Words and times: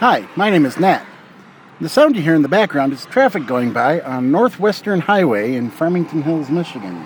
Hi, 0.00 0.28
my 0.36 0.48
name 0.48 0.64
is 0.64 0.78
Nat. 0.78 1.04
The 1.80 1.88
sound 1.88 2.14
you 2.14 2.22
hear 2.22 2.36
in 2.36 2.42
the 2.42 2.48
background 2.48 2.92
is 2.92 3.04
traffic 3.06 3.46
going 3.46 3.72
by 3.72 4.00
on 4.02 4.30
Northwestern 4.30 5.00
Highway 5.00 5.56
in 5.56 5.72
Farmington 5.72 6.22
Hills, 6.22 6.50
Michigan. 6.50 7.04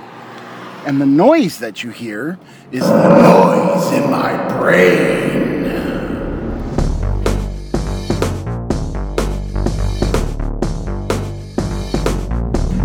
And 0.85 1.01
the 1.01 1.07
noise 1.07 1.59
that 1.61 1.83
you 1.83 1.89
hear 1.89 2.39
is 2.71 2.83
the 2.87 3.09
noise 3.09 3.93
in 3.93 4.11
my 4.11 4.37
brain. 4.59 5.65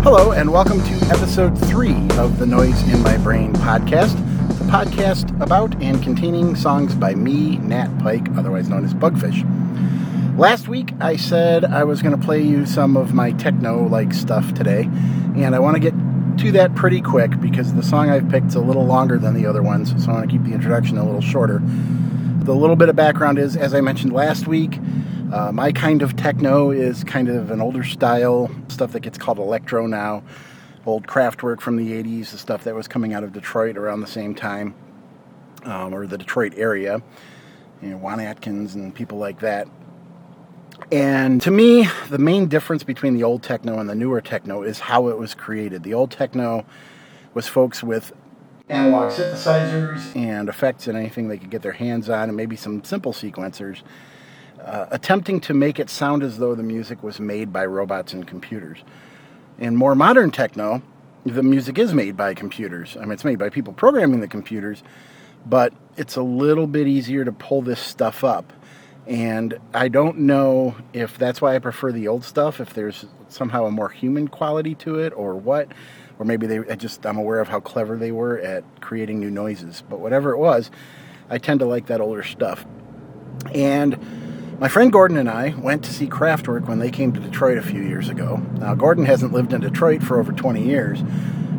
Hello, 0.02 0.32
and 0.32 0.50
welcome 0.50 0.82
to 0.84 0.94
episode 1.10 1.54
three 1.68 2.08
of 2.16 2.38
the 2.38 2.46
Noise 2.46 2.82
in 2.88 3.02
My 3.02 3.18
Brain 3.18 3.52
podcast, 3.52 4.16
the 4.56 4.64
podcast 4.64 5.38
about 5.42 5.74
and 5.82 6.02
containing 6.02 6.56
songs 6.56 6.94
by 6.94 7.14
me, 7.14 7.58
Nat 7.58 7.90
Pike, 7.98 8.26
otherwise 8.38 8.70
known 8.70 8.86
as 8.86 8.94
Bugfish. 8.94 9.44
Last 10.38 10.68
week, 10.68 10.92
I 11.00 11.16
said 11.16 11.64
I 11.64 11.82
was 11.82 12.00
going 12.00 12.16
to 12.16 12.24
play 12.24 12.40
you 12.40 12.64
some 12.64 12.96
of 12.96 13.12
my 13.12 13.32
techno 13.32 13.88
like 13.88 14.14
stuff 14.14 14.54
today, 14.54 14.82
and 14.82 15.52
I 15.52 15.58
want 15.58 15.74
to 15.74 15.80
get 15.80 15.94
to 16.38 16.52
that 16.52 16.76
pretty 16.76 17.00
quick 17.00 17.40
because 17.40 17.74
the 17.74 17.82
song 17.82 18.08
I've 18.08 18.28
picked 18.28 18.46
is 18.46 18.54
a 18.54 18.60
little 18.60 18.86
longer 18.86 19.18
than 19.18 19.34
the 19.34 19.46
other 19.46 19.64
ones, 19.64 19.92
so 20.00 20.12
I 20.12 20.14
want 20.14 20.30
to 20.30 20.36
keep 20.36 20.44
the 20.44 20.52
introduction 20.52 20.96
a 20.96 21.04
little 21.04 21.20
shorter. 21.20 21.60
The 21.60 22.54
little 22.54 22.76
bit 22.76 22.88
of 22.88 22.94
background 22.94 23.40
is, 23.40 23.56
as 23.56 23.74
I 23.74 23.80
mentioned 23.80 24.12
last 24.12 24.46
week, 24.46 24.78
uh, 25.32 25.50
my 25.50 25.72
kind 25.72 26.02
of 26.02 26.14
techno 26.14 26.70
is 26.70 27.02
kind 27.02 27.28
of 27.28 27.50
an 27.50 27.60
older 27.60 27.82
style 27.82 28.48
stuff 28.68 28.92
that 28.92 29.00
gets 29.00 29.18
called 29.18 29.40
electro 29.40 29.88
now. 29.88 30.22
Old 30.86 31.08
Kraftwerk 31.08 31.60
from 31.60 31.74
the 31.74 32.00
80s, 32.00 32.30
the 32.30 32.38
stuff 32.38 32.62
that 32.62 32.76
was 32.76 32.86
coming 32.86 33.12
out 33.12 33.24
of 33.24 33.32
Detroit 33.32 33.76
around 33.76 34.02
the 34.02 34.06
same 34.06 34.36
time, 34.36 34.76
um, 35.64 35.92
or 35.92 36.06
the 36.06 36.16
Detroit 36.16 36.52
area. 36.56 37.02
You 37.82 37.90
know, 37.90 37.96
Juan 37.96 38.20
Atkins 38.20 38.76
and 38.76 38.94
people 38.94 39.18
like 39.18 39.40
that. 39.40 39.66
And 40.90 41.42
to 41.42 41.50
me, 41.50 41.86
the 42.08 42.18
main 42.18 42.46
difference 42.46 42.82
between 42.82 43.14
the 43.14 43.22
old 43.22 43.42
techno 43.42 43.78
and 43.78 43.90
the 43.90 43.94
newer 43.94 44.22
techno 44.22 44.62
is 44.62 44.80
how 44.80 45.08
it 45.08 45.18
was 45.18 45.34
created. 45.34 45.82
The 45.82 45.92
old 45.92 46.10
techno 46.10 46.64
was 47.34 47.46
folks 47.46 47.82
with 47.82 48.12
analog 48.70 49.12
synthesizers 49.12 50.16
and 50.16 50.48
effects 50.48 50.86
and 50.86 50.96
anything 50.96 51.28
they 51.28 51.36
could 51.36 51.50
get 51.50 51.60
their 51.60 51.72
hands 51.72 52.08
on, 52.08 52.28
and 52.28 52.36
maybe 52.36 52.56
some 52.56 52.82
simple 52.84 53.12
sequencers, 53.12 53.82
uh, 54.64 54.86
attempting 54.90 55.40
to 55.40 55.52
make 55.52 55.78
it 55.78 55.90
sound 55.90 56.22
as 56.22 56.38
though 56.38 56.54
the 56.54 56.62
music 56.62 57.02
was 57.02 57.20
made 57.20 57.52
by 57.52 57.66
robots 57.66 58.14
and 58.14 58.26
computers. 58.26 58.78
In 59.58 59.76
more 59.76 59.94
modern 59.94 60.30
techno, 60.30 60.82
the 61.24 61.42
music 61.42 61.78
is 61.78 61.92
made 61.92 62.16
by 62.16 62.32
computers. 62.32 62.96
I 62.96 63.00
mean, 63.00 63.12
it's 63.12 63.24
made 63.24 63.38
by 63.38 63.50
people 63.50 63.74
programming 63.74 64.20
the 64.20 64.28
computers, 64.28 64.82
but 65.44 65.74
it's 65.98 66.16
a 66.16 66.22
little 66.22 66.66
bit 66.66 66.86
easier 66.86 67.26
to 67.26 67.32
pull 67.32 67.60
this 67.60 67.80
stuff 67.80 68.24
up 68.24 68.52
and 69.08 69.58
I 69.72 69.88
don't 69.88 70.18
know 70.18 70.76
if 70.92 71.16
that's 71.16 71.40
why 71.40 71.56
I 71.56 71.58
prefer 71.60 71.92
the 71.92 72.08
old 72.08 72.24
stuff, 72.24 72.60
if 72.60 72.74
there's 72.74 73.06
somehow 73.28 73.64
a 73.64 73.70
more 73.70 73.88
human 73.88 74.28
quality 74.28 74.74
to 74.76 74.98
it 74.98 75.14
or 75.16 75.34
what. 75.34 75.72
Or 76.18 76.26
maybe 76.26 76.46
they 76.46 76.58
I 76.58 76.74
just 76.74 77.06
I'm 77.06 77.16
aware 77.16 77.40
of 77.40 77.48
how 77.48 77.60
clever 77.60 77.96
they 77.96 78.12
were 78.12 78.38
at 78.38 78.64
creating 78.82 79.18
new 79.18 79.30
noises. 79.30 79.82
But 79.88 80.00
whatever 80.00 80.32
it 80.32 80.38
was, 80.38 80.70
I 81.30 81.38
tend 81.38 81.60
to 81.60 81.66
like 81.66 81.86
that 81.86 82.02
older 82.02 82.22
stuff. 82.22 82.66
And 83.54 84.58
my 84.60 84.68
friend 84.68 84.92
Gordon 84.92 85.16
and 85.16 85.30
I 85.30 85.54
went 85.56 85.84
to 85.84 85.92
see 85.92 86.06
Kraftwerk 86.06 86.66
when 86.68 86.80
they 86.80 86.90
came 86.90 87.12
to 87.12 87.20
Detroit 87.20 87.56
a 87.56 87.62
few 87.62 87.80
years 87.80 88.10
ago. 88.10 88.36
Now 88.58 88.74
Gordon 88.74 89.06
hasn't 89.06 89.32
lived 89.32 89.54
in 89.54 89.62
Detroit 89.62 90.02
for 90.02 90.20
over 90.20 90.32
20 90.32 90.62
years, 90.62 91.02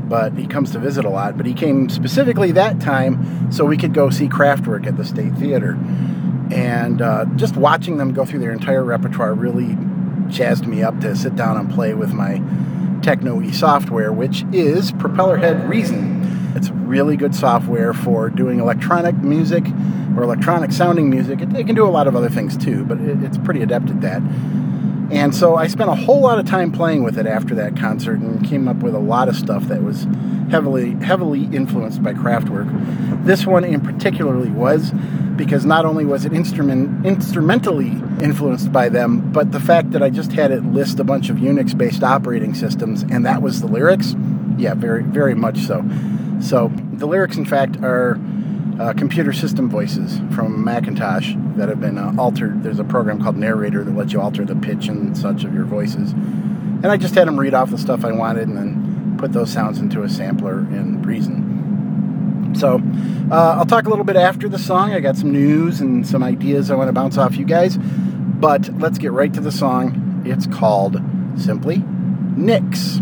but 0.07 0.33
he 0.33 0.45
comes 0.45 0.71
to 0.73 0.79
visit 0.79 1.03
a 1.03 1.09
lot. 1.09 1.35
But 1.35 1.47
he 1.47 1.55
came 1.55 1.89
specifically 1.89 2.51
that 2.51 2.79
time 2.79 3.51
so 3.51 3.65
we 3.65 3.77
could 3.77 3.95
go 3.95 4.11
see 4.11 4.27
Kraftwerk 4.27 4.85
at 4.85 4.97
the 4.97 5.05
State 5.05 5.33
Theater 5.33 5.79
and 6.51 7.01
uh, 7.01 7.25
just 7.35 7.55
watching 7.55 7.97
them 7.97 8.13
go 8.13 8.25
through 8.25 8.39
their 8.39 8.51
entire 8.51 8.83
repertoire 8.83 9.33
really 9.33 9.77
jazzed 10.29 10.67
me 10.67 10.83
up 10.83 10.99
to 11.01 11.15
sit 11.15 11.35
down 11.35 11.57
and 11.57 11.71
play 11.71 11.93
with 11.93 12.13
my 12.13 12.41
Techno 13.01 13.41
E 13.41 13.51
software, 13.51 14.11
which 14.11 14.43
is 14.51 14.91
Propellerhead 14.91 15.67
Reason. 15.67 16.53
It's 16.55 16.69
really 16.69 17.15
good 17.15 17.35
software 17.35 17.93
for 17.93 18.29
doing 18.29 18.59
electronic 18.59 19.15
music 19.17 19.63
or 20.17 20.23
electronic 20.23 20.71
sounding 20.71 21.09
music. 21.09 21.41
It, 21.41 21.55
it 21.55 21.65
can 21.65 21.75
do 21.75 21.85
a 21.85 21.89
lot 21.89 22.07
of 22.07 22.15
other 22.15 22.29
things 22.29 22.57
too, 22.57 22.83
but 22.85 22.99
it, 22.99 23.23
it's 23.23 23.37
pretty 23.37 23.61
adept 23.61 23.89
at 23.89 24.01
that. 24.01 24.21
And 25.11 25.33
so 25.33 25.55
I 25.55 25.67
spent 25.67 25.89
a 25.89 25.95
whole 25.95 26.19
lot 26.19 26.39
of 26.39 26.45
time 26.45 26.71
playing 26.71 27.03
with 27.03 27.17
it 27.17 27.25
after 27.25 27.55
that 27.55 27.75
concert 27.75 28.19
and 28.19 28.45
came 28.45 28.67
up 28.67 28.77
with 28.77 28.93
a 28.93 28.99
lot 28.99 29.27
of 29.27 29.35
stuff 29.35 29.63
that 29.63 29.81
was 29.81 30.05
heavily 30.49 30.91
heavily 30.95 31.43
influenced 31.45 32.03
by 32.03 32.13
Kraftwerk. 32.13 33.25
This 33.25 33.45
one 33.45 33.63
in 33.63 33.81
particularly 33.81 34.49
was 34.49 34.91
because 35.35 35.65
not 35.65 35.85
only 35.85 36.05
was 36.05 36.25
it 36.25 36.33
instrument 36.33 37.05
instrumentally 37.05 37.89
influenced 38.21 38.71
by 38.71 38.89
them, 38.89 39.31
but 39.31 39.51
the 39.51 39.59
fact 39.59 39.91
that 39.91 40.03
I 40.03 40.09
just 40.09 40.33
had 40.33 40.51
it 40.51 40.63
list 40.63 40.99
a 40.99 41.03
bunch 41.03 41.29
of 41.29 41.37
Unix 41.37 41.77
based 41.77 42.03
operating 42.03 42.53
systems 42.53 43.03
and 43.03 43.25
that 43.25 43.41
was 43.41 43.61
the 43.61 43.67
lyrics, 43.67 44.15
yeah, 44.57 44.73
very 44.73 45.03
very 45.03 45.35
much 45.35 45.59
so. 45.59 45.83
So 46.41 46.71
the 46.93 47.05
lyrics 47.05 47.37
in 47.37 47.45
fact 47.45 47.77
are 47.83 48.19
uh, 48.79 48.93
computer 48.93 49.33
system 49.33 49.69
voices 49.69 50.19
from 50.33 50.63
Macintosh 50.63 51.33
that 51.57 51.67
have 51.67 51.81
been 51.81 51.97
uh, 51.97 52.13
altered. 52.17 52.63
There's 52.63 52.79
a 52.79 52.85
program 52.85 53.21
called 53.21 53.35
Narrator 53.35 53.83
that 53.83 53.91
lets 53.91 54.13
you 54.13 54.21
alter 54.21 54.45
the 54.45 54.55
pitch 54.55 54.87
and 54.87 55.17
such 55.17 55.43
of 55.43 55.53
your 55.53 55.65
voices. 55.65 56.13
And 56.13 56.87
I 56.87 56.95
just 56.95 57.13
had 57.13 57.27
them 57.27 57.37
read 57.37 57.53
off 57.53 57.71
the 57.71 57.77
stuff 57.77 58.05
I 58.05 58.13
wanted 58.13 58.47
and 58.47 58.57
then 58.57 58.88
put 59.19 59.33
those 59.33 59.51
sounds 59.51 59.79
into 59.79 60.01
a 60.03 60.09
sampler 60.09 60.59
in 60.59 61.01
Reason. 61.03 62.55
So 62.55 62.81
uh, 63.31 63.57
I'll 63.57 63.65
talk 63.65 63.85
a 63.85 63.89
little 63.89 64.05
bit 64.05 64.15
after 64.15 64.49
the 64.49 64.57
song. 64.57 64.93
I 64.93 65.01
got 65.01 65.17
some 65.17 65.31
news 65.31 65.81
and 65.81 66.07
some 66.07 66.23
ideas 66.23 66.71
I 66.71 66.75
want 66.75 66.87
to 66.87 66.93
bounce 66.93 67.17
off 67.17 67.37
you 67.37 67.45
guys. 67.45 67.77
But 67.77 68.69
let's 68.79 68.97
get 68.97 69.11
right 69.11 69.33
to 69.33 69.41
the 69.41 69.51
song. 69.51 70.23
It's 70.25 70.47
called 70.47 71.01
simply 71.35 71.83
Nix. 72.35 73.01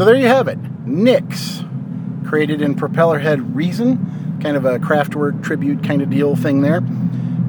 So 0.00 0.06
there 0.06 0.16
you 0.16 0.28
have 0.28 0.48
it. 0.48 0.58
Nix, 0.86 1.62
created 2.24 2.62
in 2.62 2.74
Propellerhead 2.74 3.54
Reason, 3.54 4.38
kind 4.40 4.56
of 4.56 4.64
a 4.64 4.78
Kraftwerk 4.78 5.42
tribute 5.42 5.84
kind 5.84 6.00
of 6.00 6.08
deal 6.08 6.36
thing 6.36 6.62
there. 6.62 6.80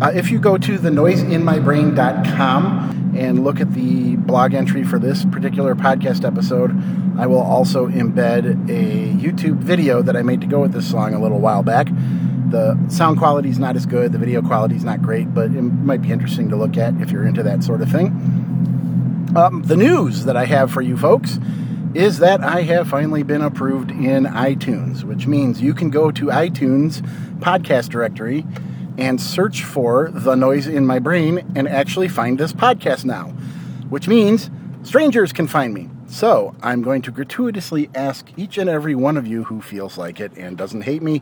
Uh, 0.02 0.12
if 0.14 0.30
you 0.30 0.38
go 0.38 0.58
to 0.58 0.78
thenoiseinmybrain.com 0.78 3.14
and 3.16 3.46
look 3.46 3.62
at 3.62 3.74
the 3.74 4.18
blog 4.18 4.54
entry 4.54 4.84
for 4.84 5.00
this 5.00 5.24
particular 5.24 5.76
podcast 5.76 6.26
episode, 6.26 6.72
I 7.18 7.26
will 7.26 7.40
also 7.40 7.88
embed 7.88 8.70
a 8.70 9.14
YouTube 9.18 9.60
video 9.60 10.02
that 10.02 10.18
I 10.18 10.22
made 10.22 10.42
to 10.42 10.48
go 10.48 10.60
with 10.60 10.74
this 10.74 10.92
song 10.92 11.14
a 11.14 11.22
little 11.22 11.40
while 11.40 11.64
back. 11.64 11.88
The 12.50 12.78
sound 12.90 13.18
quality 13.18 13.48
is 13.48 13.60
not 13.60 13.78
as 13.78 13.86
good, 13.86 14.12
the 14.12 14.18
video 14.18 14.42
quality 14.42 14.76
is 14.76 14.84
not 14.84 15.02
great, 15.02 15.34
but 15.34 15.52
it 15.52 15.62
might 15.62 16.02
be 16.02 16.12
interesting 16.12 16.50
to 16.50 16.58
look 16.58 16.76
at 16.76 17.00
if 17.00 17.12
you're 17.12 17.26
into 17.26 17.44
that 17.44 17.64
sort 17.64 17.82
of 17.82 17.90
thing. 17.90 18.08
Um, 19.38 19.64
the 19.66 19.78
news 19.78 20.26
that 20.26 20.36
I 20.36 20.44
have 20.44 20.70
for 20.70 20.82
you 20.82 20.98
folks 20.98 21.40
is 21.94 22.20
that 22.20 22.42
I 22.42 22.62
have 22.62 22.88
finally 22.88 23.24
been 23.24 23.42
approved 23.42 23.92
in 23.92 24.24
iTunes, 24.24 25.04
which 25.04 25.28
means 25.28 25.62
you 25.62 25.74
can 25.74 25.90
go 25.90 26.10
to 26.12 26.28
iTunes 26.28 27.02
podcast 27.40 27.90
directory 27.90 28.46
and 28.98 29.20
search 29.20 29.64
for 29.64 30.10
The 30.10 30.36
Noise 30.36 30.68
in 30.68 30.86
My 30.86 31.00
Brain 31.00 31.46
and 31.56 31.68
actually 31.68 32.08
find 32.08 32.38
this 32.38 32.54
podcast 32.54 33.04
now, 33.04 33.28
which 33.90 34.08
means 34.08 34.50
strangers 34.84 35.34
can 35.34 35.48
find 35.48 35.74
me. 35.74 35.90
So 36.08 36.56
I'm 36.62 36.82
going 36.82 37.02
to 37.04 37.12
gratuitously 37.12 37.90
ask 37.94 38.28
each 38.38 38.58
and 38.58 38.70
every 38.70 38.96
one 38.96 39.18
of 39.18 39.28
you 39.28 39.44
who 39.46 39.62
feels 39.62 39.98
like 39.98 40.22
it 40.22 40.32
and 40.38 40.58
doesn't 40.58 40.82
hate 40.82 41.02
me 41.02 41.22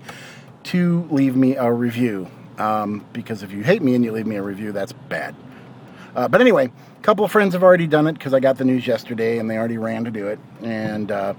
to 0.66 1.08
leave 1.10 1.36
me 1.36 1.56
a 1.56 1.72
review. 1.72 2.30
Um, 2.60 3.06
because 3.14 3.42
if 3.42 3.52
you 3.52 3.64
hate 3.64 3.82
me 3.82 3.96
and 3.96 4.04
you 4.04 4.12
leave 4.12 4.28
me 4.28 4.36
a 4.36 4.44
review, 4.44 4.72
that's 4.72 4.92
bad. 4.92 5.36
Uh, 6.16 6.28
but 6.28 6.42
anyway, 6.42 6.66
a 6.68 7.02
couple 7.02 7.24
of 7.24 7.32
friends 7.32 7.54
have 7.54 7.64
already 7.64 7.88
done 7.88 8.08
it 8.08 8.14
because 8.14 8.34
I 8.34 8.40
got 8.40 8.58
the 8.58 8.66
news 8.66 8.86
yesterday 8.88 9.38
and 9.38 9.50
they 9.50 9.58
already 9.58 9.78
ran 9.78 10.06
to 10.06 10.12
do 10.12 10.28
it. 10.28 10.40
And 10.62 11.12
uh, 11.12 11.34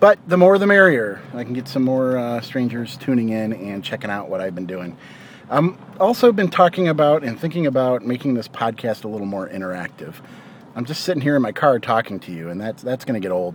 but 0.00 0.18
the 0.28 0.36
more 0.36 0.58
the 0.58 0.66
merrier. 0.66 1.20
I 1.34 1.44
can 1.44 1.54
get 1.54 1.68
some 1.68 1.82
more 1.82 2.18
uh, 2.18 2.40
strangers 2.40 2.96
tuning 2.96 3.30
in 3.30 3.52
and 3.52 3.82
checking 3.82 4.10
out 4.10 4.28
what 4.28 4.40
I've 4.40 4.54
been 4.54 4.66
doing. 4.66 4.96
I'm 5.48 5.78
also 6.00 6.32
been 6.32 6.50
talking 6.50 6.88
about 6.88 7.22
and 7.22 7.38
thinking 7.38 7.66
about 7.66 8.04
making 8.04 8.34
this 8.34 8.48
podcast 8.48 9.04
a 9.04 9.08
little 9.08 9.26
more 9.26 9.48
interactive. 9.48 10.14
I'm 10.74 10.84
just 10.84 11.04
sitting 11.04 11.22
here 11.22 11.36
in 11.36 11.42
my 11.42 11.52
car 11.52 11.78
talking 11.78 12.18
to 12.20 12.32
you, 12.32 12.50
and 12.50 12.60
that's 12.60 12.82
that's 12.82 13.04
going 13.04 13.14
to 13.14 13.24
get 13.24 13.32
old. 13.32 13.54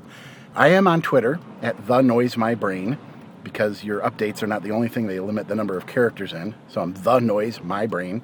I 0.56 0.70
am 0.70 0.88
on 0.88 1.02
Twitter 1.02 1.40
at 1.62 1.86
the 1.86 2.02
noise 2.02 2.38
my 2.38 2.56
brain 2.56 2.98
because 3.44 3.84
your 3.84 4.02
updates 4.02 4.42
are 4.42 4.48
not 4.48 4.64
the 4.64 4.72
only 4.72 4.88
thing 4.88 5.08
they 5.08 5.20
limit 5.20 5.48
the 5.48 5.56
number 5.56 5.78
of 5.78 5.86
characters 5.86 6.34
in. 6.34 6.56
So 6.68 6.82
I'm 6.82 6.94
the 6.94 7.20
noise 7.20 7.62
my 7.62 7.88
brain. 7.88 8.22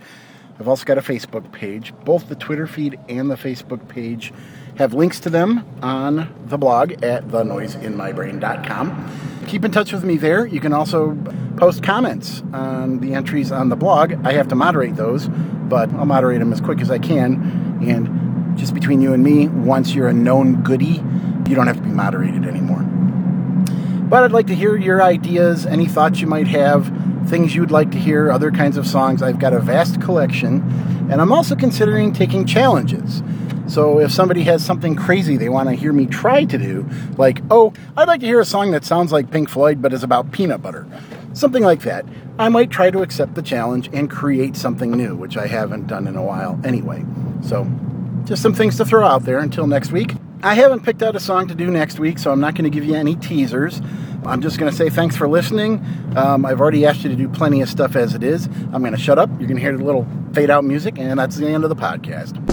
I've 0.60 0.68
also 0.68 0.86
got 0.86 0.98
a 0.98 1.02
Facebook 1.02 1.52
page. 1.52 1.94
Both 2.04 2.30
the 2.30 2.36
Twitter 2.36 2.66
feed 2.66 3.00
and 3.08 3.30
the 3.30 3.36
Facebook 3.36 3.88
page 3.88 4.34
have 4.78 4.94
links 4.94 5.20
to 5.22 5.30
them 5.30 5.66
on 5.82 6.34
the 6.48 6.58
blog 6.58 7.04
at 7.04 7.28
thenoiseinmybrain.com. 7.28 9.44
Keep 9.48 9.66
in 9.66 9.72
touch 9.72 9.94
with 9.94 10.04
me 10.04 10.18
there. 10.18 10.46
You 10.46 10.60
can 10.60 10.74
also 10.74 11.16
post 11.58 11.84
comments 11.84 12.44
on 12.54 13.00
the 13.00 13.14
entries 13.14 13.52
on 13.52 13.70
the 13.70 13.76
blog. 13.76 14.14
I 14.26 14.34
have 14.34 14.48
to 14.50 14.56
moderate 14.56 14.96
those, 14.96 15.28
but 15.28 15.92
I'll 15.94 16.06
moderate 16.06 16.40
them 16.40 16.52
as 16.52 16.62
quick 16.62 16.82
as 16.82 16.92
I 16.92 17.00
can. 17.00 17.80
And 17.88 18.58
just 18.58 18.74
between 18.74 19.02
you 19.02 19.14
and 19.14 19.24
me, 19.24 19.48
once 19.48 19.94
you're 19.94 20.08
a 20.08 20.14
known 20.14 20.64
goody, 20.64 21.04
you 21.48 21.56
don't 21.56 21.68
have 21.68 21.78
to 21.78 21.84
be 21.84 21.90
moderated 21.90 22.46
anymore. 22.46 22.82
But 24.10 24.24
I'd 24.24 24.32
like 24.32 24.48
to 24.48 24.56
hear 24.56 24.76
your 24.76 25.04
ideas, 25.04 25.66
any 25.66 25.86
thoughts 25.86 26.20
you 26.20 26.28
might 26.28 26.48
have, 26.48 26.92
things 27.27 27.55
you'd 27.55 27.72
like 27.72 27.91
to 27.91 27.98
hear, 27.98 28.31
other 28.31 28.51
kinds 28.51 28.77
of 28.77 28.88
songs. 28.88 29.22
I've 29.22 29.39
got 29.39 29.53
a 29.53 29.60
vast 29.60 30.01
collection, 30.01 30.62
and 31.12 31.22
I'm 31.22 31.31
also 31.31 31.55
considering 31.55 32.13
taking 32.13 32.46
challenges. 32.46 33.22
So 33.67 34.00
if 34.00 34.12
somebody 34.12 34.43
has 34.43 34.65
something 34.65 34.96
crazy 34.96 35.36
they 35.36 35.50
want 35.50 35.67
to 35.67 35.75
hear 35.75 35.91
me 35.91 36.05
try 36.05 36.46
to 36.46 36.57
do, 36.57 36.89
like, 37.17 37.41
oh, 37.51 37.74
I'd 37.98 38.07
like 38.07 38.22
to 38.22 38.25
hear 38.25 38.39
a 38.39 38.46
song 38.46 38.72
that 38.72 38.86
sounds 38.86 39.12
like 39.12 39.29
Pink 39.29 39.50
Floyd 39.50 39.81
but 39.81 39.91
is 39.91 40.03
about 40.03 40.31
peanut 40.31 40.62
butter, 40.62 40.88
something 41.34 41.63
like 41.63 41.81
that, 41.81 42.05
I 42.39 42.50
might 42.50 42.69
try 42.69 42.91
to 42.91 43.01
accept 43.01 43.36
the 43.36 43.41
challenge 43.41 43.89
and 43.91 44.10
create 44.10 44.55
something 44.55 44.91
new, 44.91 45.15
which 45.15 45.36
I 45.36 45.48
haven't 45.48 45.88
done 45.88 46.07
in 46.07 46.15
a 46.15 46.24
while 46.24 46.60
anyway. 46.63 47.03
So 47.41 47.69
just 48.24 48.41
some 48.41 48.53
things 48.53 48.77
to 48.77 48.86
throw 48.86 49.05
out 49.05 49.24
there 49.24 49.39
until 49.39 49.67
next 49.67 49.91
week. 49.91 50.13
I 50.44 50.53
haven't 50.53 50.84
picked 50.84 51.01
out 51.01 51.15
a 51.15 51.20
song 51.20 51.48
to 51.48 51.56
do 51.56 51.72
next 51.72 52.00
week, 52.00 52.20
so 52.20 52.32
I'm 52.32 52.39
not 52.39 52.53
going 52.53 52.65
to 52.65 52.70
give 52.70 52.86
you 52.86 52.94
any 52.96 53.15
teasers. 53.15 53.82
I'm 54.25 54.41
just 54.41 54.60
going 54.60 54.72
to 54.72 54.77
say 54.77 54.89
thanks 54.89 55.15
for 55.15 55.27
listening. 55.27 55.84
Um, 56.15 56.46
I've 56.46 56.62
already 56.62 56.86
asked 56.86 57.03
you 57.03 57.10
to 57.10 57.15
do 57.15 57.27
plenty 57.27 57.62
of 57.62 57.70
stuff 57.70 57.96
as 57.96 58.13
it 58.13 58.24
is. 58.24 58.46
I'm 58.72 58.82
going 58.82 58.91
to 58.94 59.00
shut 59.00 59.17
up. 59.17 59.29
You're 59.39 59.48
going 59.48 59.56
to 59.56 59.62
hear 59.62 59.75
the 59.75 59.84
little 59.84 60.08
fade 60.34 60.50
out 60.50 60.63
music, 60.63 61.00
and 61.00 61.20
that's 61.20 61.38
the 61.38 61.48
end 61.48 61.63
of 61.63 61.70
the 61.70 61.75
podcast. 61.75 62.47